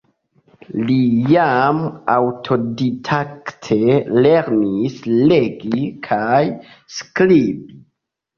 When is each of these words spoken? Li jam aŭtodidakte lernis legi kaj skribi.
Li 0.85 0.93
jam 1.33 1.81
aŭtodidakte 2.13 3.77
lernis 4.25 4.97
legi 5.33 5.85
kaj 6.09 6.41
skribi. 6.97 7.79